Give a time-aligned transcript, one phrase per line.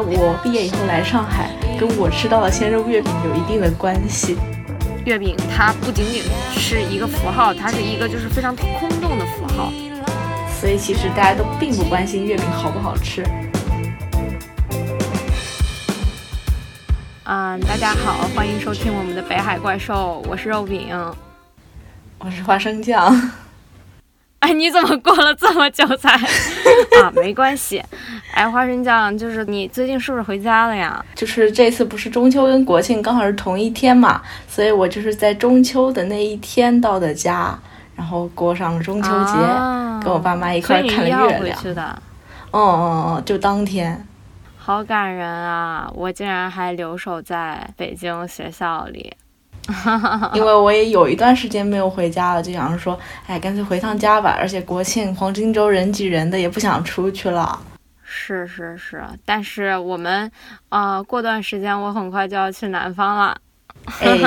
[0.00, 4.36] 我觉得我毕业以后来上海，跟我吃到的鲜肉月饼有一定的关系。
[5.04, 6.22] 月饼它不仅仅
[6.52, 9.72] 是一个符号，它是一个就是非常空洞的符号。
[10.60, 13.24] 所以其实大家都并不关心月饼好不好吃。
[17.24, 20.88] 嗯，大家好，欢迎收听我们的北海怪兽，我是肉饼，
[22.18, 23.32] 我是花生酱。
[24.44, 26.10] 哎，你怎么过了这么久才
[27.00, 27.10] 啊？
[27.16, 27.82] 没关系。
[28.34, 31.02] 哎，花生酱，就是你最近是不是回家了呀？
[31.14, 37.58] 就是这次不是中秋跟国庆刚好是同一天嘛，所以我就是在中秋的那一天到的家，
[37.96, 39.32] 然后过上了中秋节，
[40.02, 41.40] 跟我爸妈一块看了月亮。
[41.40, 42.02] 回去的。
[42.50, 44.06] 嗯嗯嗯，就当天。
[44.58, 45.90] 好感人啊！
[45.94, 49.12] 我竟然还留守在北京学校里。
[50.34, 54.36] 因为我也有一段时间没有回家了，就想着说，哎，干脆回趟家吧。
[54.38, 57.58] 而且国庆黄金周人挤人的，也不想出去了。
[58.02, 60.30] 是是是，但是我们，
[60.68, 63.36] 呃，过段时间我很快就要去南方了。
[64.00, 64.18] 哎，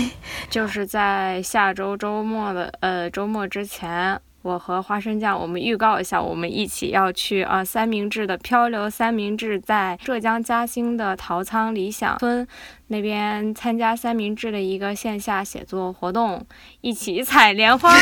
[0.50, 4.18] 就是在下周周末的呃周末之前。
[4.46, 12.46] 我和花生酱，我们预告一下，我们一起要去啊三明治的漂流三明治，在浙江嘉兴的陶仓理想村
[12.86, 16.46] 那边参加三明治的一个线下写作活动，
[16.80, 17.92] 一起采莲花。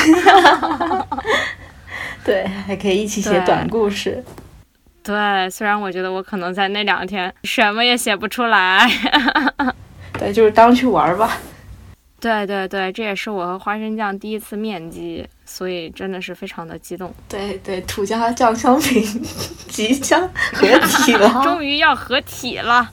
[2.22, 4.22] 对， 还可以一起写短故事。
[5.02, 8.86] 对，虽然我觉得我可能在那两天什么也写不出来。
[10.18, 11.38] 对，就是当去玩吧。
[12.24, 17.12] 对对对，这也是我和花生酱第一次面基，所以真的是非常的激动。
[17.28, 19.04] 对对，土家酱香饼
[19.68, 22.90] 即将 合体了， 终于要合体了。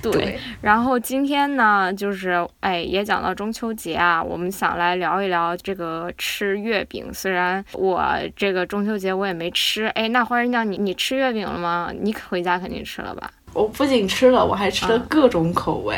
[0.00, 7.12] 对，然后今天呢，就是哎，也讲到中秋节啊，我们想来聊一聊这个吃月饼。
[7.12, 8.02] 虽然我
[8.34, 11.92] 这个中秋节我也没吃，哎，那花生酱你你吃月饼了吗？
[12.00, 13.30] 你回家肯定吃了吧？
[13.52, 15.96] 我不仅吃了，我还吃了各种口味。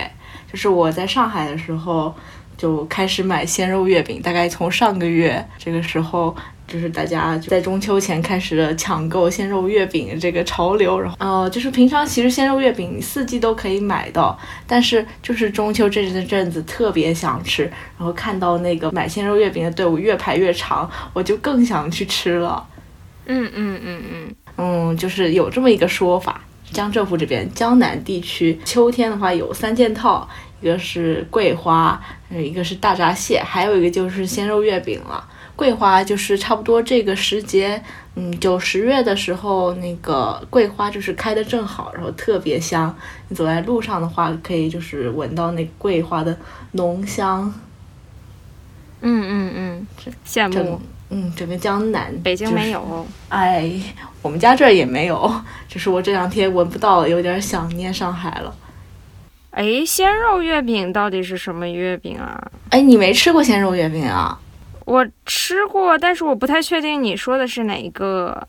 [0.50, 2.12] 就是我在上海的时候。
[2.56, 6.34] 就开始买鲜肉月饼，大概从上个月这个时候，
[6.66, 10.98] 就是大家在中秋前开始了抢购鲜肉月饼这个潮流。
[10.98, 17.64] 然后，呃，就是平常其实鲜肉月饼四季都可以买到，但是就是中秋这阵子特别想吃，
[17.98, 22.66] 然后看到那个买鲜肉月饼的队伍越排越长，我就更想去吃了。
[23.26, 26.40] 嗯嗯嗯嗯嗯，就是有这么一个说法，
[26.72, 30.26] 江浙沪这边江南地区秋天的话有三件套。
[30.60, 32.00] 一个是桂花，
[32.30, 35.22] 呃，一个是大闸蟹，还有一个就是鲜肉月饼了。
[35.54, 37.82] 桂花就是差不多这个时节，
[38.14, 42.94] 嗯，九十月的时候，那个桂花就是开的正好，然后特别香。
[43.28, 46.36] 你走在路上的话，可以就是闻到那桂花的
[46.72, 47.52] 浓香。
[49.00, 49.86] 嗯嗯嗯，
[50.26, 50.80] 羡慕。
[51.08, 53.06] 嗯，整个江南，北京没有。
[53.28, 53.70] 哎，
[54.22, 55.32] 我们家这儿也没有，
[55.68, 58.54] 就是我这两天闻不到了，有点想念上海了。
[59.56, 62.38] 哎，鲜肉月饼到底是什么月饼啊？
[62.68, 64.38] 哎，你没吃过鲜肉月饼啊？
[64.84, 68.46] 我吃过，但是我不太确定你说的是哪一个。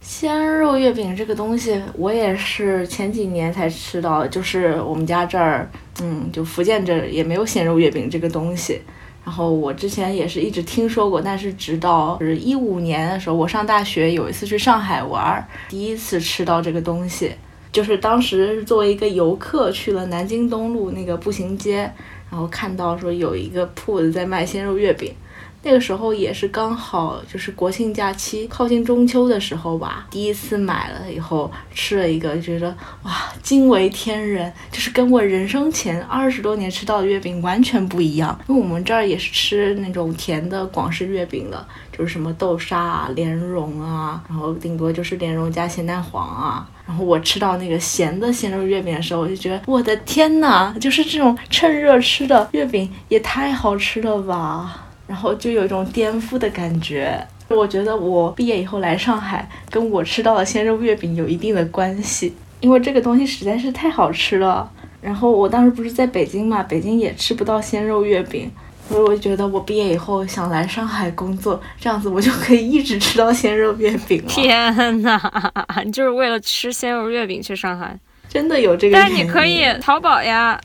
[0.00, 5.70] 鲜肉月饼这个东西，我也是前几年才吃到，就是我们家这儿，
[6.02, 8.82] 嗯，就福建这也没有鲜肉月饼这个东西。
[9.24, 17.30] 然后我之前也是一直听说过，但是直到是一五年的时候，我上大学有一次去上海玩，第一次吃到这个东西。
[17.72, 21.90] 就是当时作为一个游客去了南京东路那个步行街，
[22.30, 25.14] 然后看到说有一个铺子在卖鲜肉月饼。
[25.62, 33.12] 那个时候也是刚好就是国庆假期靠近中秋的时候吧，第一次买了以后吃了一个，就觉得哇
[33.42, 38.38] 惊为天人，就是跟我人生前二十多年吃到的月饼完全不一样。
[38.48, 46.66] 因为我们这儿也是吃那种甜的广式月饼的，就是什么豆沙啊、莲蓉啊，然后顶多就是莲蓉加咸蛋黄啊。
[46.86, 54.86] 然后我吃到那个咸的鲜肉月饼的时候，我就觉得我的天呐，就是这种趁热吃的月饼也太好吃了吧！
[55.10, 57.20] 然后就有一种颠覆的感觉。
[57.48, 64.70] 我觉得我毕业以后来上海，跟我吃到的鲜肉月饼有一定的关系，因为这个东西实在是太好吃了。
[65.02, 68.48] 然后我当时不是在北京嘛，北京也吃不到鲜肉月饼，
[68.88, 74.28] 所以我觉得我毕业以后想来上海工作，这样子我就可以一直吃到鲜肉月饼了。
[74.28, 75.20] 天哪，
[75.84, 77.98] 你就是为了吃鲜肉月饼去上海？
[78.28, 78.96] 真的有这个？
[78.96, 80.56] 但你可以淘宝呀。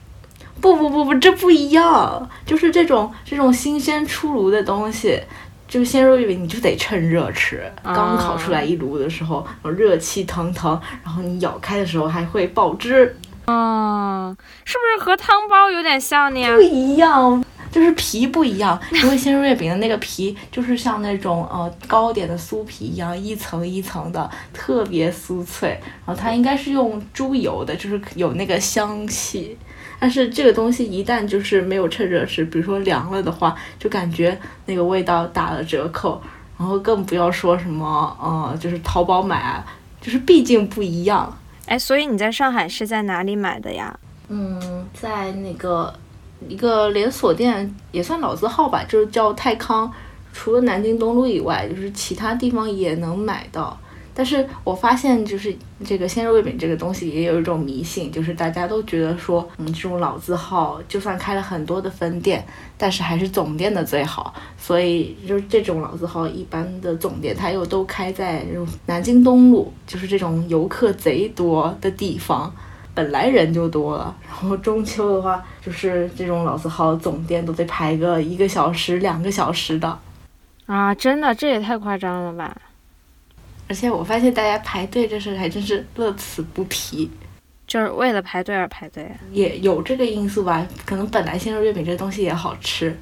[0.62, 5.22] 不不不不，这不一样，就是这种这种新鲜出炉的东西，
[5.68, 7.63] 就是鲜肉月饼，你就得趁热吃。
[7.84, 13.16] 刚烤出来一炉的时候，热气腾腾，然后你咬开的时候还会爆汁。
[13.46, 16.44] 哦，是不是和汤包有点像呢？
[16.56, 25.80] 不一样，就是皮不一样，因为鲜肉月饼的那个皮就是像那种呃糕点的酥皮一样，一层一层的，特别酥脆。
[26.07, 29.56] 然后它应该是用猪油的，就是有那个香气。
[30.06, 36.22] 但是这个东西一旦就是没有趁热吃，比如说凉了的话，就感觉那个味道打了折扣。
[36.60, 39.66] 然后更不要说什么呃，就是淘宝买啊，
[40.00, 41.36] 就是毕竟不一样。
[41.66, 44.00] 哎，所以你在上海是在哪里买的呀？
[44.28, 45.92] 嗯，在那个。
[46.48, 49.92] 一个连锁店也算老字号吧，就是叫泰康。
[50.31, 53.75] 除了南京东路以外，就是其他地方也能买到。
[54.16, 55.54] 但是我发现，就是
[55.84, 62.44] 这个鲜肉月饼这个东西也有一种迷信，就是大家都觉得说，嗯，这种老字号就算开了很多的分店，
[62.78, 64.34] 但是还是总店的最好。
[64.58, 68.46] 所以就是这种老字号一般的总店，它又都开在
[68.86, 72.52] 南京东路，就是这种游客贼多的地方。
[72.94, 80.00] 本来人就多了，然后中秋的话，就是这种老字号总店都得排个一个小时、两个小时的，
[80.66, 82.56] 啊，真的，这也太夸张了吧！
[83.68, 87.10] 而且我发现大家排队这事还真是乐此不疲，
[87.66, 90.68] 就是为了排队而排队，也有这个因素吧？
[90.86, 92.96] 可能本来鲜肉月饼这东西也好吃。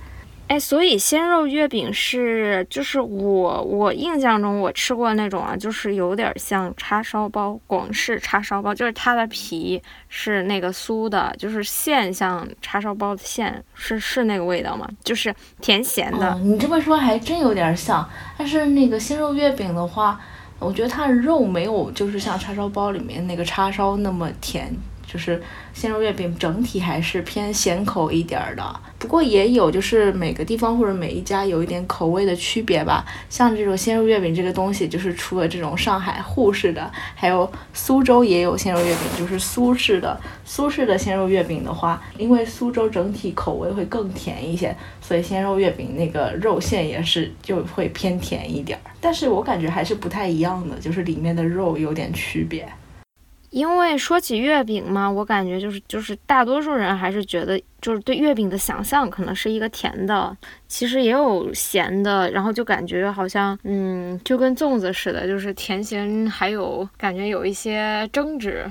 [0.48, 14.88] 哎，所以鲜肉月饼是，就是我我印象中我吃过那种啊，就是有点像叉烧包，广式叉烧包，就是它的皮是那个酥的，就是馅像叉烧包的馅，是是那个味道吗？
[15.02, 16.38] 就是甜咸的。
[16.40, 18.08] 你这么说还真有点像，
[18.38, 20.20] 但是那个鲜肉月饼的话，
[20.64, 24.74] 我觉得它的肉没有，就是像叉烧包里面那个叉烧那么甜。
[25.06, 25.40] 就是
[25.74, 33.06] 鲜肉月饼整体还是偏咸口一点儿的，不过也有就是每个地方或者每一家有一点口味的区别吧。
[33.30, 40.18] 像这种鲜肉月饼这个东西，就是除了这种上海沪式的，还有苏州也有鲜肉月饼，就是苏式的。
[40.46, 48.92] 苏式的鲜肉月饼的话，因为苏州整体口味会更甜一些，所以鲜肉月饼那个肉馅也是就会偏甜一点儿。
[49.02, 52.66] 但是我感觉还是不太一样的，就是里面的肉有点区别。
[53.54, 60.36] 因为说起月饼嘛，我感觉就是就是大多数人还是觉得就是对月饼的想象可能是一个甜的，
[60.68, 68.66] 其实也有咸的，然后就感觉好像嗯就跟粽子似的，就是甜咸还有感觉有一些争执。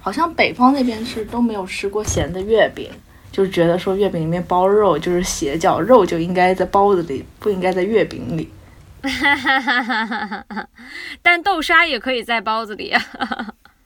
[0.00, 2.90] 好像北方那边是都没有吃过咸的月饼，
[3.30, 8.50] 就觉得说月饼里面包肉就是邪教，肉就应该在包子里，不应该在月饼里。
[9.04, 10.68] 哈哈哈哈哈哈！
[11.22, 12.92] 但豆沙也可以在包子里。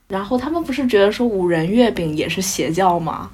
[0.09, 3.31] 然后他们不是觉得说五仁月饼也是邪教吗？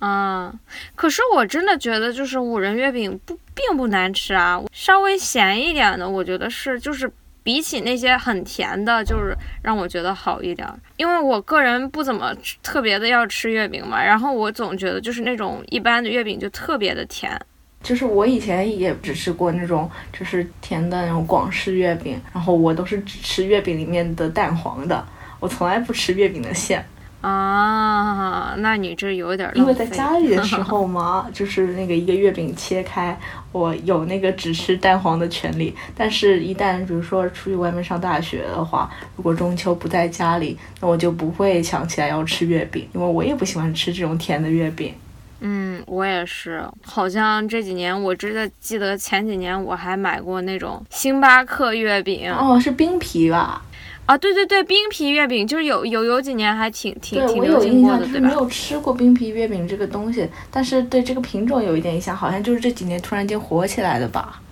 [0.00, 0.52] 啊，
[0.94, 7.10] 可是我真的觉得就是五仁月饼不并不难吃啊，稍微咸一点的，我觉得是就是
[7.42, 10.66] 比起那些很甜的，就是让我觉得好一点。
[10.96, 17.38] 因为我个人不怎么特别的要吃月饼嘛，然后我总觉得就是那种一般的月饼就特别的甜。
[17.82, 25.06] 就是我以前也只吃过那种就是甜的那种广式月饼，然后我都是只吃月饼里面的蛋黄的。
[25.40, 26.84] 我从来不吃月饼的馅
[27.22, 33.14] 啊，那你这有点因为在家里的时候嘛，就是那个一个月饼切开，
[33.52, 35.74] 我有那个只吃蛋黄的权利。
[35.94, 44.94] 但是，一旦比如说出去外面上大学的话，如果中秋不在家里，那我就不会想起来要吃月饼，因为我也不喜欢吃这种甜的月饼。
[45.40, 53.62] 嗯，我也是，好像这几年我真的记得前几年我还买过那种星巴克月饼，哦，是冰皮吧？
[54.10, 58.26] 啊，对对对，冰皮月饼就是有有有几年还挺挺挺流行过的，对吧？
[58.26, 64.42] 没有吃过冰皮月饼这个东西，但是对这个品种有一点印象，好像就是这几年突然间火起来的吧。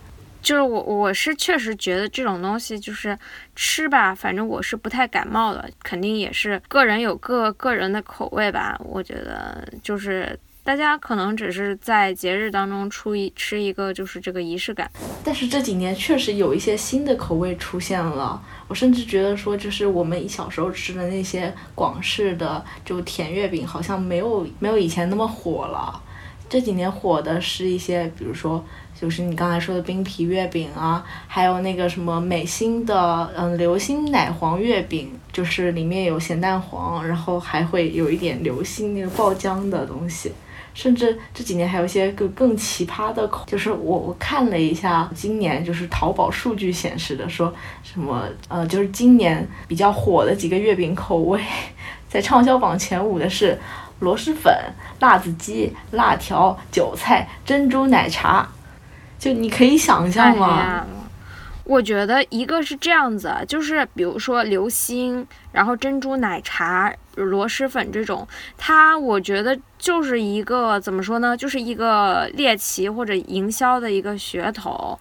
[0.41, 3.19] 就是我我是确实觉得这种东西就是
[3.57, 8.81] 吃吧，反正我是不太感冒的，肯定也是个人有个个人的口味吧。
[8.85, 10.39] 我觉得就是
[10.69, 14.91] 大家可能只是在节日当中出一吃一个就是这个仪式感，
[15.25, 18.39] 但是这几年确实有一些新的口味出现了。
[18.67, 26.03] 我甚至觉得说，就是我们小时候吃的那些广式的就甜月饼，好像没有没有以前那么火了。
[26.51, 28.63] 这几年火的是一些，比如说
[29.01, 40.31] 就是你刚才说的冰皮月饼啊，还有那个什么美心的嗯流心奶黄月饼，就是里面有咸蛋黄，然后还会有一点流心那个爆浆的东西。
[40.79, 51.43] 甚至这几年还有一些更更奇葩的口，就是我我看了一下，今年就是淘宝数据显示的，说什么呃，就是今年比较火的几个月饼口味，
[52.09, 53.59] 在畅销榜前五的是
[53.99, 54.55] 螺蛳粉、
[55.01, 58.49] 辣子鸡、辣条、韭菜、珍珠奶茶，
[59.19, 60.87] 就你可以想象吗？
[61.69, 66.93] 我觉得一个是这样子，就是比如说流心，然后珍珠奶茶。
[67.19, 68.25] 螺蛳粉这种，
[68.57, 74.97] 它我觉得就是一个怎么说呢，就是一个猎奇或者营销的一个噱头。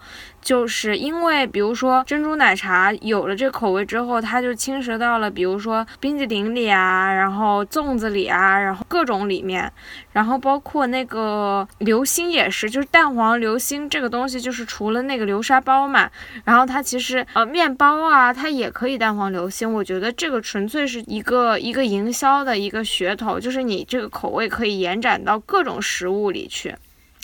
[0.47, 9.69] 就是因为，比如说珍珠奶茶有了这口味之后，它就侵蚀到了，比如说冰激凌里啊，然后粽子里啊，然后各种里面，
[10.13, 16.09] 然后包括那个流心也是，就是蛋黄流心这个东西，就是除了那个流沙包嘛，
[16.45, 19.69] 然后它其实呃面包啊，它也可以蛋黄流心。
[19.69, 26.73] 我觉得这个纯粹是一个一个营销的一个噱头，就是你这个口味可以延展到各种食物里去。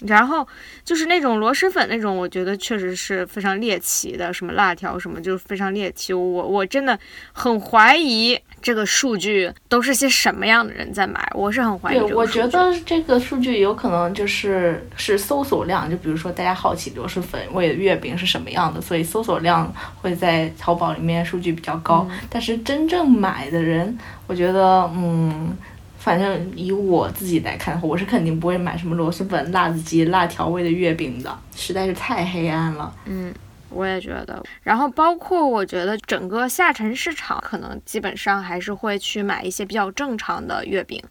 [0.07, 0.47] 然后
[0.83, 6.13] 就是那种螺蛳粉那种，我觉得确实是非常猎奇的，什么辣条什么，就是非常猎奇。
[6.13, 6.97] 我我真的
[7.31, 11.99] 很怀疑这个数据都是些什么样的人在买，我是很怀疑。
[11.99, 22.07] 对，我觉得这个数据有可能就是是搜索量，就比如说大家好奇螺蛳粉味的月饼是什么样的，所以搜索量会在淘宝里面数据比较高。
[22.29, 25.57] 但是真正买的人，我觉得嗯。
[26.03, 32.93] 反正以我自己来看的话，我是肯定不会买什么螺蛳粉、辣子鸡、辣条味的月饼的，实在是太黑暗了。
[33.05, 33.33] 嗯。
[33.75, 41.01] 我也觉得，然后包括我觉得整个下沉市场可能基本上还是会去买一些比较正常的月饼，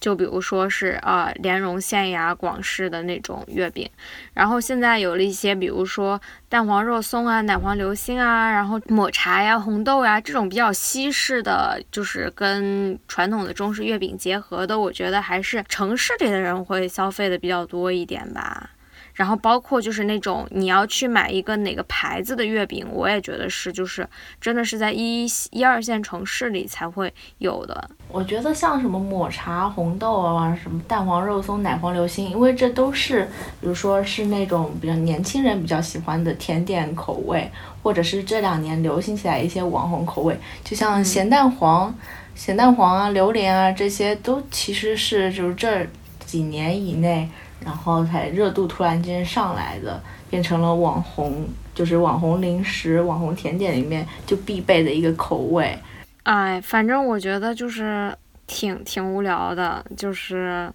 [0.00, 3.88] 就比如说是啊莲蓉馅呀、广式的那种月饼。
[4.32, 18.70] 然后现在有了一些，比如说蛋黄肉松啊、奶黄流心啊，然后抹茶呀、红豆呀这种比较西式的，就是跟传统的中式月饼结合的，我觉得还是城市里的人会消费的比较多一点吧。
[19.14, 24.08] 然后包括就是那种你要去买一个哪个牌子的月饼，我也觉得是，就是
[24.40, 27.90] 真的是在一一二线城市里才会有的。
[28.08, 33.24] 我觉得像什么抹茶、红豆啊，什么蛋黄肉松、奶黄流心，因为这都是，
[33.60, 37.50] 比如说是那种比较年轻人比较喜欢的甜点口味，
[37.82, 41.94] 或者是这两年流行起来一些网红口味，就像咸蛋黄、
[42.34, 45.86] 咸蛋黄啊、榴莲啊，这些都其实是就是这
[46.24, 47.28] 几年以内。
[47.64, 55.78] 然后才热度突然间上来的，变成了网红，就是网红零食、网红甜点里面就必备的一个口味。
[56.24, 58.14] 哎，反正我觉得就是
[58.46, 60.72] 挺挺无聊的，就是。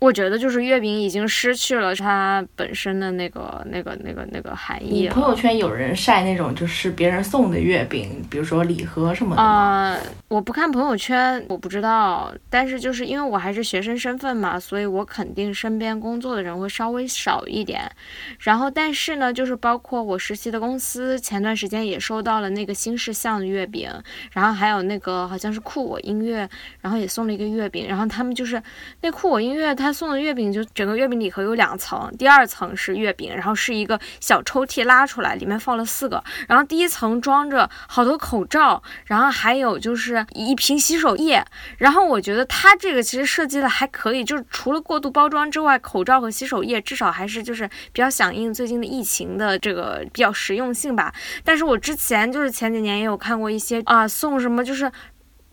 [0.00, 5.02] 我觉得就是月饼已经失去了它本身的那个、那个、那个、那个含义。
[5.02, 9.96] 你朋友圈有人晒那种就是别人送的月饼，比如说礼盒什么的吗？
[10.28, 12.32] 我不看朋友圈，我不知道。
[12.48, 17.90] 但是就是因为我还是学生身份嘛，所以我肯定身边工作的人会稍微少一点。
[18.38, 23.90] 然后，但是呢，就是包括我实习的公司，前段时间也收到了那个新事项的月饼，
[24.30, 26.48] 然后还有那个好像是酷我音乐，
[26.80, 27.84] 然后也送了一个月饼。
[27.88, 28.62] 然后他们就是
[29.00, 29.87] 那酷我音乐它。
[29.88, 41.42] 他送的月饼就整个月饼礼盒有两层，第二层是月饼，然后是一个小抽屉拉出来，里面放了四个，然后第一层装着好多口罩，然后还有就是一瓶洗手液，
[41.78, 51.10] 然后我觉得他这个其实设计的还可以，就是除了过度包装之外，口罩和洗手液至少还是就是比较响应最近的疫情的这个比较实用性吧。
[51.42, 54.92] 但是我之前就是前几年也有看过一些啊送什么就是。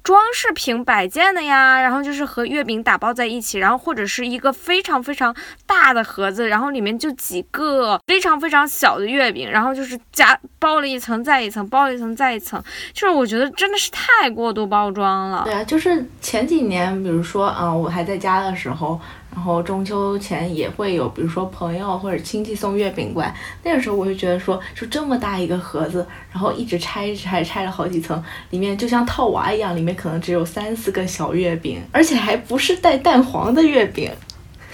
[0.06, 5.36] 装饰品摆件的呀，然后就是和月饼打包在一起，然后或者是一个非常非常
[5.66, 15.42] 大的盒子，然后里面就几个非常非常小的月饼，然后就是加包了一层再一层，包了一层再一层，就是我觉得真的是太过度包装了。
[15.44, 19.02] 对啊，就是前几年，比如说啊，我还在家的时候。
[19.36, 34.10] 然后中秋前也会有，比如说朋友或者亲戚送月饼过来，那个时候我就觉得说，就这么大一个盒子，然后一直拆一拆拆了好几层，里面就像套娃一样，里面可能只有三四个小月饼，而且还不是带蛋黄的月饼。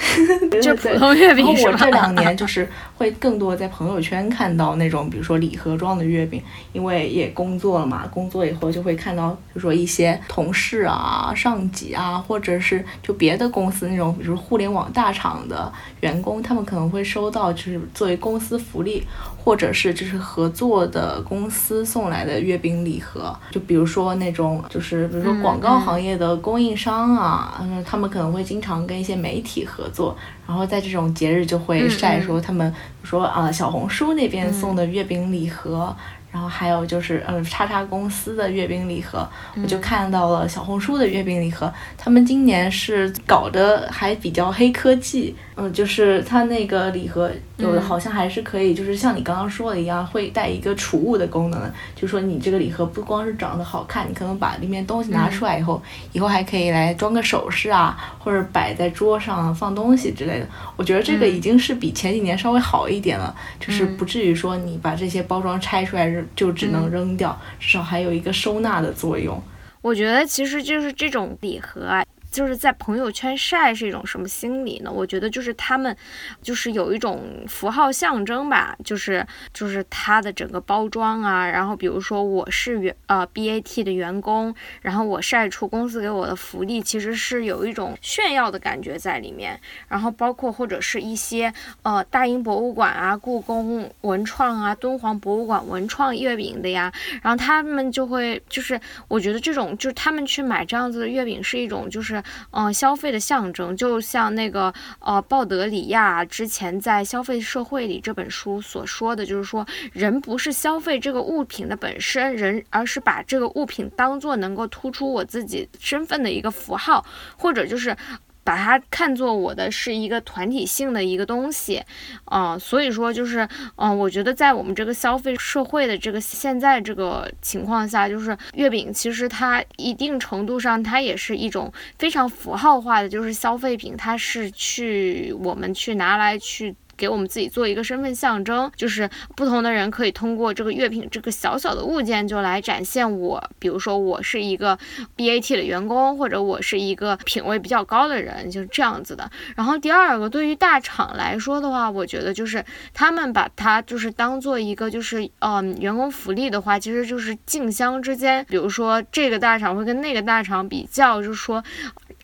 [0.62, 2.68] 就普通月饼然后我这两年就是
[2.98, 6.42] 会更多在朋友圈看到那种，比如说礼盒装的月饼，
[6.74, 19.04] 因为也工作了嘛，工作以后就会看到，就说一些同事啊、上级啊，或者是就别的公司那种，比如互联网大厂的员工，他们可能会收到，就是作为公司福利。
[19.44, 30.18] 或者是就是合作的公司送来的月饼礼盒，就比如说那种就是比如说广告行业的供应商啊，嗯，他们可能会经常跟一些媒体合作，
[30.48, 35.96] 然后在这种节日就会晒说他们，说啊小红书那边送的月饼礼盒。
[36.32, 39.28] 然后还有就是，嗯，叉叉公司的月饼礼盒，
[39.62, 55.82] 我就看到了小红书的月饼礼盒，他们今年是搞得还比较黑科技，嗯，就是它那个礼盒有的好像还是可以，就是像你刚刚说的一样，会带一个储物的功能，就说你这个礼盒不光是长得好看，你可能把里面东西拿出来以后，
[56.14, 60.48] 以后还可以来装个首饰啊，或者摆在桌上放东西之类的。
[60.78, 66.21] 我觉得这个已经是比前几年稍微好一点了，就是不至于说你把这些包装拆出来。
[66.36, 69.42] 就只能扔掉，至少还有一个收纳的作用。
[69.82, 72.06] 我觉得其实就是这种礼盒啊。
[72.32, 74.90] 就是在朋友圈晒是一种什么心理呢？
[74.90, 75.96] 我觉得就是他们，
[76.42, 89.60] 就是有一种符号象征吧，就是就是它的整个包装啊，然后比如说我是员呃 BAT 的员工，然后我晒出公司给我的福利，其实是有一种炫耀的感觉在里面。
[89.90, 96.90] 然后包括或者是一些呃大英博物馆啊、故宫文创啊、敦煌博物馆文创月饼的呀，
[97.22, 102.21] 然后他们就会就是我觉得这种就是他们去买这样子的月饼是一种就是。
[102.52, 117.06] 嗯，消费的象征，就像那个呃，鲍德里亚之前在《消费社会》里这本书所说的，就是说，人不是消费这个物品的本身，人而是把这个物品当做能够突出我自己身份的一个符号，
[117.38, 117.96] 或者就是。
[118.44, 121.84] 把它看作我的是一个团体性的一个东西，
[122.26, 136.76] 啊，所以说就是，嗯，我觉得在我们这个消费社会的这个现在这个情况下，就是月饼其实它一定程度上它也是一种非常符号化的，就是消费品，它是去我们去拿来去。
[137.02, 144.78] 给我们自己做一个身份象征，就是不同的人可以通过这个月饼这个小小的物件，就来展现我，比如说我是一个
[145.18, 149.28] BAT 的员工，或者我是一个品位比较高的人，就是这样子的。
[149.56, 161.64] 然后第二个，对于大厂来说的话，我觉得就是他们把它就是当做一个就是嗯员工福利的话，其实就是竞相之间，比如说这个大厂会跟那个大厂比较，就是说。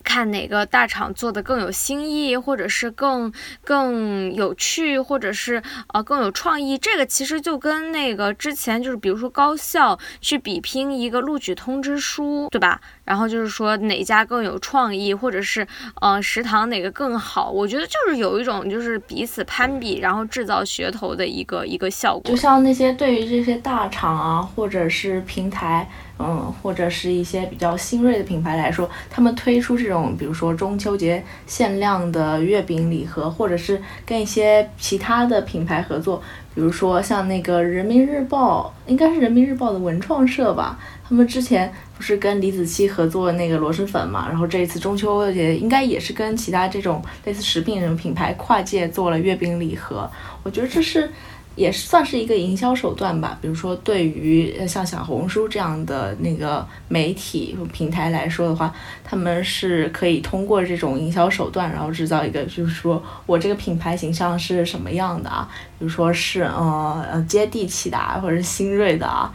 [0.08, 3.30] 看哪个大厂做的更有新意，或者是更
[3.66, 5.62] 更有趣，或者是
[5.94, 12.80] 呃更有创意，这个其实就跟那个之前就是比如说高校去比拼一个录取通知书，对吧？
[13.04, 15.68] 然后就是说哪家更有创意，或者是
[16.00, 17.52] 呃食堂哪个更好？
[17.52, 22.32] 我觉得就是有一种就是彼此攀比，然后制造噱头的一个一个效果。
[22.32, 25.90] 就像那些对于这些大厂啊，或者是平台。
[26.20, 36.22] 嗯，或者是一些比较新锐的品牌来说，他们推出这种，比如说中秋节限量的月饼礼盒，或者是跟一些其他的品牌合作，
[36.56, 50.10] 比如说像那个人民日报，应该是人民日报的文创社吧，他们之前不是跟李子柒合作那个螺蛳粉嘛，然后这一次中秋节应该也是跟其他这种类似食品品牌跨界做了月饼礼盒，
[50.44, 51.12] 我觉得这是。
[51.58, 53.38] 也算是一个营销手段吧。
[53.42, 65.50] 比如说，对于像小红书这样的那个媒体平台来说的话，他们是可以通过这种营销手段，然后制造一个，就是说我这个品牌形象是什么样的啊？
[65.78, 69.34] 比如说是呃呃接地气的啊，或者是新锐的啊，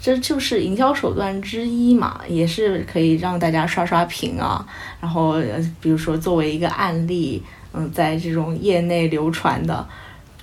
[0.00, 4.66] 这就是营销手段之一嘛，也是可以让大家刷刷屏啊。
[5.00, 5.34] 然后
[5.80, 7.42] 比如说作为一个案例，
[7.74, 9.86] 嗯，在这种业内流传的，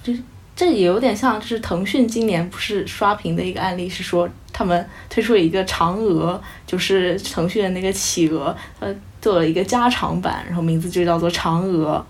[0.03, 0.21] 就是。
[0.55, 12.05] 这也有点像，就是腾讯今年不是刷屏的一个案例，是说他们推出了一个嫦娥，就是腾讯的那个企鹅，呃，做了一个加长版，然后名字就叫做嫦娥。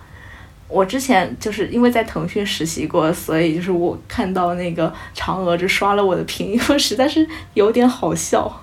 [0.68, 8.62] 我之前就是因为在腾讯实习过，所以就是我看到那个嫦娥就刷了我的屏，因为实在是有点好笑。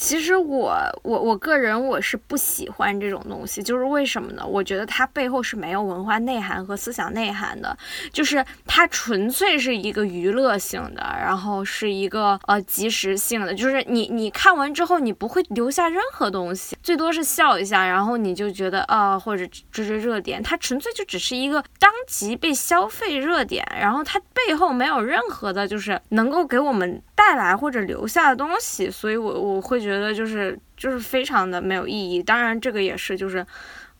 [0.00, 4.42] 其实我我我个人我是不喜欢这种东西，就是为什么呢？
[4.44, 7.76] 我觉得它背后是没有文化内涵和思想内涵的，
[8.10, 27.02] 就是它纯粹是一个娱乐性的，然后是一个呃即时性的，就是你你看完之后你不会留下任何东西，最多是笑一下，然后你就觉得啊或者追追热点，它纯粹就只是一个当即被消费热点，然后它背后没有任何的就是能够给我们。
[27.20, 32.22] 带来或者留下的东西，所以我我会觉觉得就是就是非常的没有意义。
[32.22, 33.44] 当然，这个也是就是。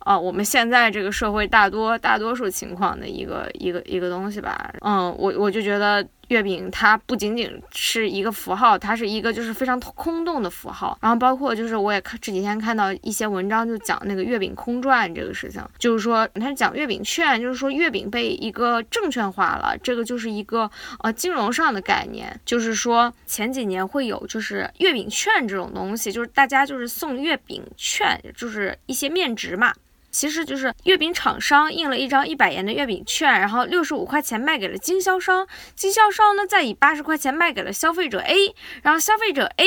[0.01, 10.97] 啊，我们现在这个社会大多大多数情况的一个一个一个东西吧，嗯，我我就觉得月饼它不仅仅是一个符号，它是一个就是非常空洞的符号。
[11.03, 29.75] 然后包括就是我也看这几天看到一些文章，就讲那个月饼空转这个事情，就是说他讲月饼券，就是说月饼被一个证券化了，这个就是一个呃金融上的概念，就是说前几年会有就是月饼券这种东西，就是大家就是送月饼券，就是一些面值嘛。
[30.11, 39.67] 其实就是月饼厂商印了一张一百元的月饼券，然后六十五块钱卖给了经销商，经销商呢再以八十块钱卖给了消费者 A，然后消费者 A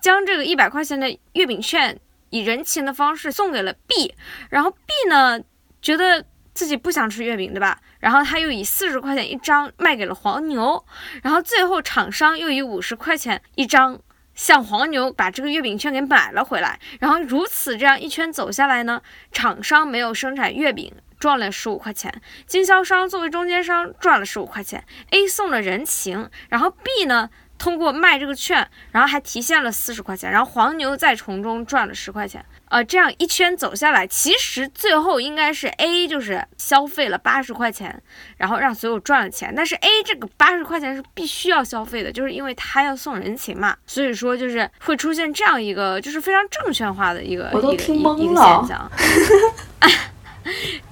[0.00, 1.98] 将这个一百块钱的月饼券
[2.30, 4.14] 以人情的方式送给了 B，
[4.50, 5.40] 然后 B 呢
[5.80, 7.80] 觉得自己不想吃月饼，对吧？
[8.00, 10.84] 然后他又以四十块钱一张卖给了黄牛，
[11.22, 14.00] 然后最后厂商又以五十块钱一张。
[14.36, 32.44] 向黄牛把这个月饼券给买了回来，然后如此这样一圈走下来呢，厂商没有生产月饼赚了十五块钱，经销商作为中间商赚了十五块钱，A 送了人情，然后 B 呢通过卖这个券，然后还提现了四十块钱，然后黄牛再从中赚了十块钱。
[32.68, 38.02] 呃，这样一圈走下来，其实最后应该是 A 就是消费了八十块钱，
[38.36, 39.52] 然后让所有赚了钱。
[39.56, 48.90] 但是 A 这个八十块钱是必须要消费的，就是因为他要送人情嘛，所以说就是会出现这样一个就是非常证券化的一个我都 听懵了现象。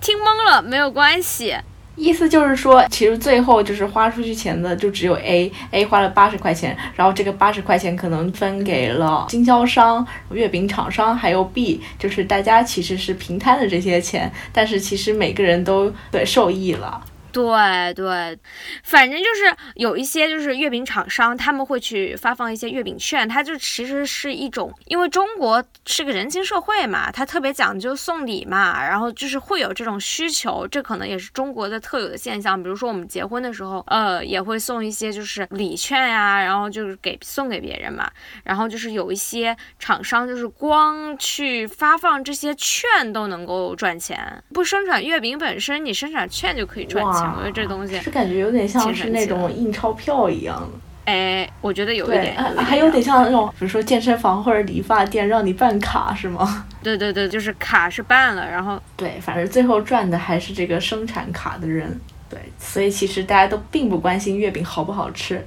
[0.00, 1.56] 听懵了没有关系，
[1.96, 17.00] 意思就是说，其实最后就是花出去钱的就只有 A，A 花了八十块钱，然后这个八十块钱可能分给了经销商、月饼厂商，还有 B，就是大家其实是平摊的这些钱，但是其实每个人都对受益了。
[17.34, 18.38] 对对，
[18.84, 32.62] 反正就是有一些就是月饼厂商，他们会去发放一些月饼券，它就其实是一种，因为中国是个人情社会嘛，它特别讲究送礼嘛，然后就是会有这种需求，这可能也是中国的特有的现象。
[32.62, 38.08] 比如说我们结婚的时候，呃，也会送一些就是礼券呀，然后就是给送给别人嘛，
[38.44, 47.23] 然后就是有一些厂商就是光去发放这些券都能够赚钱，不生产月饼本身，你生产券就可以赚钱。
[47.36, 50.68] 我觉得这东西是感觉有点像是那种印钞票一样的。
[51.04, 56.64] 哎，我觉得有一，点，还有点点像那种，比如说健身房或者理发店让你办卡是吗？
[56.82, 62.00] 对对对，就是卡是办了，然后对，反正最后赚的还是这个生产卡的人。
[62.30, 65.46] 对，所以其实大家都并不关心月饼好不好吃。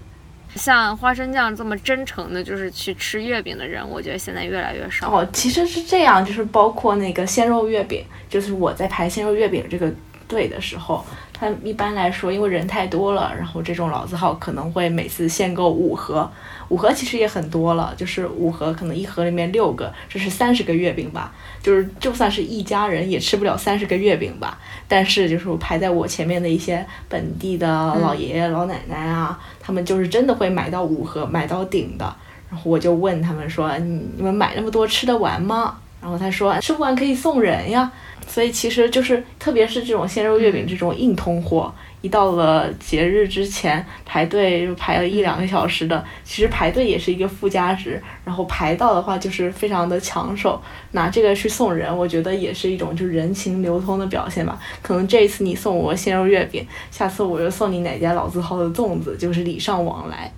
[0.56, 5.12] 像花生酱这么真诚的，就是去吃月饼的人，我觉得现在越来越少。
[5.12, 9.92] 哦，其实是这样，就是包括那个鲜肉月饼，就是我在排鲜肉月饼这个
[10.28, 16.30] 队的时候，他一般来说因为人太多了，然后这种老字号可能会每次限购五盒，
[16.70, 24.60] 五盒其实也很多了，就是五盒可能一盒里面六个，这是三十个月饼吧，就是就算是一家人也吃不了三十个月饼吧。
[24.88, 32.16] 但是就是我排在我前面的一些本地的老爷爷、老奶奶啊，他们就是真的会买到五盒，买到顶的。
[32.50, 37.92] 然后我就问他们说：“你你们买那么多吃得完吗？”然后他说：“吃不完可以送人呀。”
[38.28, 48.02] 所以其实就是，特别是这种鲜肉月饼这种硬通货，一到了节日之前排队就排了一两个小时的，其实排队也是一个附加值。
[48.26, 54.60] 然后排到的话就是非常的抢手，拿这个去送人，我觉得也是一种就是人情流通的表现吧。
[54.82, 60.30] 可能这一次你送我鲜肉月饼，下次我又送你哪家老字号的粽子，就是礼尚往来。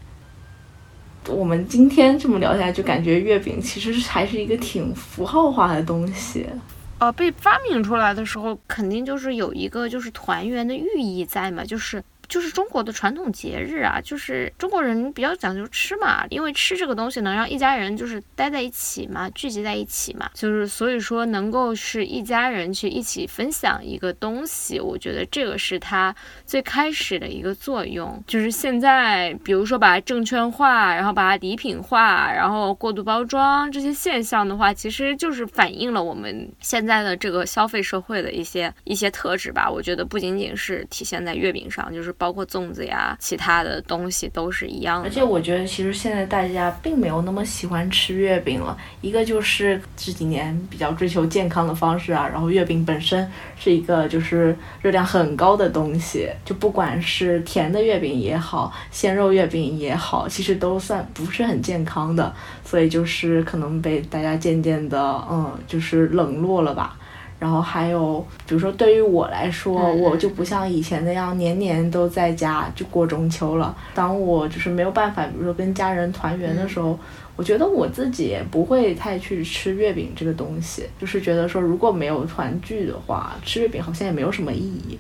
[1.30, 6.46] 我们今天这么聊下来，就感觉月饼其实还是一个挺符号化的东西。
[6.98, 12.04] 呃，被发明出来的时候，肯定就是有一个就是团圆的寓意在嘛，就是。
[12.30, 26.16] 就是中国的传统节日啊，就是中国人比较讲究吃嘛，因为吃这个东西能让一家人就是待在一起嘛，聚集在一起嘛，就是所以说能够是一家人去一起分享一个东西，我觉得这个是它
[26.46, 28.24] 最开始的一个作用。
[28.28, 39.68] 就是现在，比如说把它证券化，然后把它礼品化，然后过度包装这些现象的话，其实就是反映了我们现在的这个消费社会的一些一些特质吧。
[39.68, 42.14] 我觉得不仅仅是体现在月饼上，就是。
[42.20, 45.08] 包括粽子呀，其他的东西都是一样的。
[45.08, 48.78] 而且我觉得，其实现在大家并没有那么喜欢吃月饼了。
[49.02, 53.28] 一个就是这几年比较追求健康的方式啊，然后月饼本身
[53.58, 62.32] 是一个就是热量很高的东西，就不管是甜的月饼也好，鲜肉月饼也好，其实都算不是很健康的。
[62.66, 65.00] 所以就是可能被大家渐渐的，
[65.32, 66.96] 嗯，就是冷落了吧。
[67.40, 73.76] 然后还有，比如说对于我来说，嗯我就不像以前那样年年都在家就过中秋了。
[73.94, 77.00] 当我就是没有办法，比如说跟家人团圆的时候，
[77.38, 85.00] 我觉得我自己也不会太去吃月饼这个东西，就是觉得说如果没有团聚的话，吃月饼好像也没有什么意义。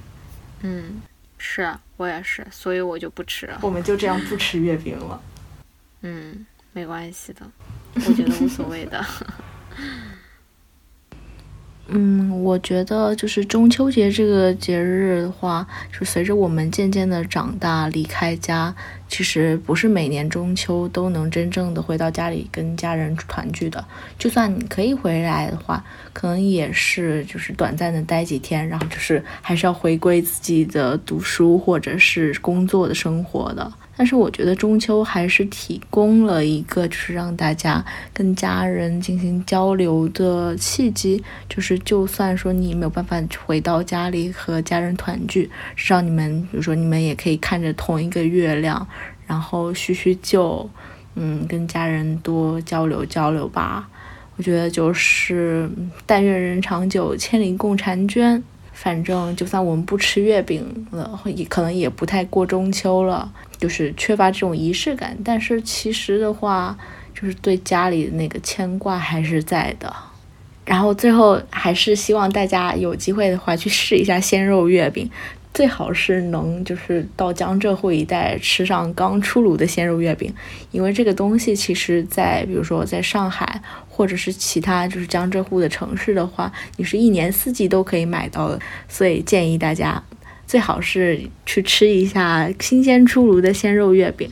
[0.61, 1.01] 嗯，
[1.37, 3.59] 是啊我也是，所以我就不吃了。
[3.61, 5.21] 我们就这样不吃月饼了。
[6.03, 7.45] 嗯，没关系的，
[7.95, 9.03] 我觉得无所谓的。
[11.91, 18.73] 嗯，我觉得就是中秋节这个节日的话，就随着我们渐渐的长大，离开家，
[19.07, 23.83] 其实不是每年中秋都能真正的回到家里跟家人团聚的。
[24.19, 33.71] 就算你可以回来的话，可能也是就是短暂的待几天，然后就是还是要回归自己的读书或者是工作的生活的。
[33.99, 37.83] 但是我觉得中秋还是提供了一个就是让大家
[38.13, 48.87] 跟家人进行交流的契机，就是就算说你没有办法回到家里和家人团聚，至少你们比如说你们也可以看着同一个月亮，
[49.27, 50.69] 然后叙叙旧，
[51.15, 53.89] 嗯，跟家人多交流交流吧。
[54.37, 55.69] 我觉得就是
[56.05, 58.41] 但愿人长久，千里共婵娟。
[58.81, 63.29] 反正就算我们不吃月饼了，也可能也不太过中秋了。
[63.57, 65.17] 就是缺乏这种仪式感。
[65.21, 66.77] 但是其实的话，
[67.13, 69.93] 就是对家里的那个牵挂还是在的。
[70.63, 75.11] 然后最后还是希望大家有机会的话去试一下鲜肉月饼。
[75.53, 80.33] 最好是能就是到江浙沪一带吃上刚出炉的鲜肉月饼，
[80.71, 83.61] 因为这个东西其实，在比如说在上海
[83.99, 88.57] 或者是其他就是江浙沪的城市的话，你是一年四季都可以买到的。
[88.87, 90.01] 所以建议大家
[90.47, 94.31] 最好是去吃一下新鲜出炉的鲜肉月饼。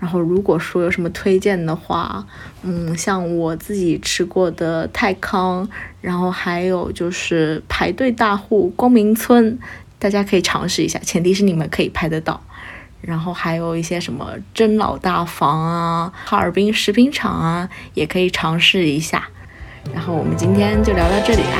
[0.00, 2.26] 然后如果说有什么推荐的话，
[2.64, 5.68] 嗯，像我自己吃过的泰康，
[6.00, 9.56] 然后还有就是排队大户光明村。
[10.00, 12.42] 大家可以尝试一下，前提是你们可以拍得到。
[13.06, 19.28] 然后还有一些什么真老大房啊、哈尔滨食品厂啊，也可以尝试一下。
[19.92, 21.58] 然后我们今天就聊到这里啦，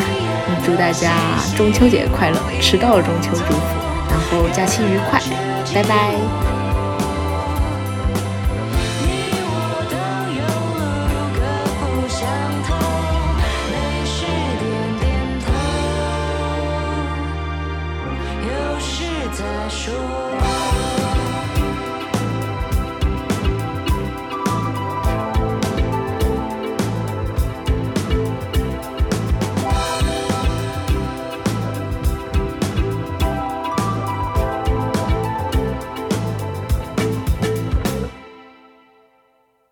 [0.64, 1.12] 祝大家
[1.56, 3.54] 中秋节快乐，迟到中秋祝福，
[4.10, 5.20] 然后假期愉快，
[5.74, 6.53] 拜拜。